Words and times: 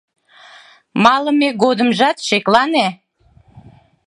Малыме 1.03 1.49
годымжат 1.61 2.17
шеклане. 2.27 2.87